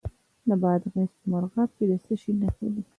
د 0.47 0.49
بادغیس 0.61 1.11
په 1.19 1.25
مرغاب 1.31 1.69
کې 1.77 1.85
د 1.89 1.93
څه 2.03 2.13
شي 2.21 2.31
نښې 2.39 2.67
دي؟ 2.73 2.83